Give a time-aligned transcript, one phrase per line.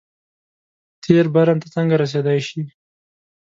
[1.03, 2.61] تېر برم ته څنګه رسېدای شي.